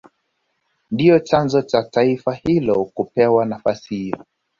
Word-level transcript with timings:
Ndio 0.91 1.19
chanzo 1.19 1.61
cha 1.61 1.83
taifa 1.83 2.33
hilo 2.33 2.85
kupewa 2.85 3.45
nafasi 3.45 3.95
hiyo 3.95 4.25